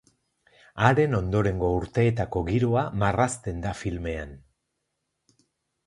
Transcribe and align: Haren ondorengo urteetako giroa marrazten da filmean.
Haren 0.85 1.13
ondorengo 1.17 1.69
urteetako 1.81 2.43
giroa 2.49 2.87
marrazten 3.05 3.63
da 3.67 3.79
filmean. 3.85 4.37